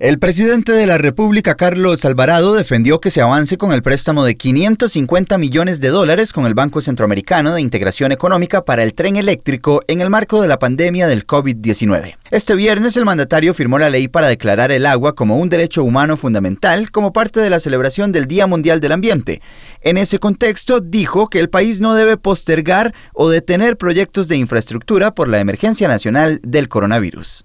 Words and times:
El 0.00 0.20
presidente 0.20 0.70
de 0.70 0.86
la 0.86 0.96
República, 0.96 1.56
Carlos 1.56 2.04
Alvarado, 2.04 2.54
defendió 2.54 3.00
que 3.00 3.10
se 3.10 3.20
avance 3.20 3.58
con 3.58 3.72
el 3.72 3.82
préstamo 3.82 4.24
de 4.24 4.36
550 4.36 5.36
millones 5.38 5.80
de 5.80 5.88
dólares 5.88 6.32
con 6.32 6.46
el 6.46 6.54
Banco 6.54 6.80
Centroamericano 6.80 7.52
de 7.52 7.62
Integración 7.62 8.12
Económica 8.12 8.64
para 8.64 8.84
el 8.84 8.94
tren 8.94 9.16
eléctrico 9.16 9.82
en 9.88 10.00
el 10.00 10.08
marco 10.08 10.40
de 10.40 10.46
la 10.46 10.60
pandemia 10.60 11.08
del 11.08 11.26
COVID-19. 11.26 12.16
Este 12.30 12.54
viernes 12.54 12.96
el 12.96 13.06
mandatario 13.06 13.54
firmó 13.54 13.80
la 13.80 13.90
ley 13.90 14.06
para 14.06 14.28
declarar 14.28 14.70
el 14.70 14.86
agua 14.86 15.16
como 15.16 15.36
un 15.36 15.48
derecho 15.48 15.82
humano 15.82 16.16
fundamental 16.16 16.92
como 16.92 17.12
parte 17.12 17.40
de 17.40 17.50
la 17.50 17.58
celebración 17.58 18.12
del 18.12 18.28
Día 18.28 18.46
Mundial 18.46 18.78
del 18.78 18.92
Ambiente. 18.92 19.42
En 19.80 19.98
ese 19.98 20.20
contexto, 20.20 20.78
dijo 20.78 21.28
que 21.28 21.40
el 21.40 21.50
país 21.50 21.80
no 21.80 21.94
debe 21.94 22.16
postergar 22.16 22.94
o 23.14 23.30
detener 23.30 23.76
proyectos 23.76 24.28
de 24.28 24.36
infraestructura 24.36 25.12
por 25.12 25.26
la 25.26 25.40
emergencia 25.40 25.88
nacional 25.88 26.38
del 26.44 26.68
coronavirus. 26.68 27.44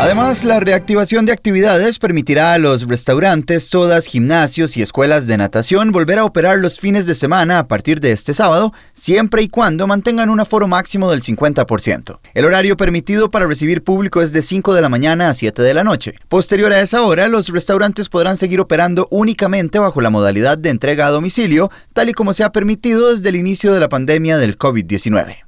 Además, 0.00 0.44
la 0.44 0.60
reactivación 0.60 1.26
de 1.26 1.32
actividades 1.32 1.98
permitirá 1.98 2.52
a 2.52 2.58
los 2.58 2.86
restaurantes, 2.86 3.64
sodas, 3.64 4.06
gimnasios 4.06 4.76
y 4.76 4.82
escuelas 4.82 5.26
de 5.26 5.36
natación 5.36 5.90
volver 5.90 6.20
a 6.20 6.24
operar 6.24 6.60
los 6.60 6.78
fines 6.78 7.04
de 7.06 7.16
semana 7.16 7.58
a 7.58 7.66
partir 7.66 7.98
de 7.98 8.12
este 8.12 8.32
sábado, 8.32 8.72
siempre 8.94 9.42
y 9.42 9.48
cuando 9.48 9.88
mantengan 9.88 10.30
un 10.30 10.38
aforo 10.38 10.68
máximo 10.68 11.10
del 11.10 11.22
50%. 11.22 12.20
El 12.32 12.44
horario 12.44 12.76
permitido 12.76 13.28
para 13.32 13.48
recibir 13.48 13.82
público 13.82 14.22
es 14.22 14.32
de 14.32 14.42
5 14.42 14.72
de 14.72 14.82
la 14.82 14.88
mañana 14.88 15.30
a 15.30 15.34
7 15.34 15.62
de 15.62 15.74
la 15.74 15.82
noche. 15.82 16.14
Posterior 16.28 16.72
a 16.72 16.80
esa 16.80 17.02
hora, 17.02 17.26
los 17.26 17.48
restaurantes 17.48 18.08
podrán 18.08 18.36
seguir 18.36 18.60
operando 18.60 19.08
únicamente 19.10 19.80
bajo 19.80 20.00
la 20.00 20.10
modalidad 20.10 20.58
de 20.58 20.70
entrega 20.70 21.08
a 21.08 21.10
domicilio, 21.10 21.72
tal 21.92 22.08
y 22.08 22.12
como 22.12 22.34
se 22.34 22.44
ha 22.44 22.52
permitido 22.52 23.10
desde 23.10 23.30
el 23.30 23.36
inicio 23.36 23.74
de 23.74 23.80
la 23.80 23.88
pandemia 23.88 24.38
del 24.38 24.56
COVID-19. 24.56 25.47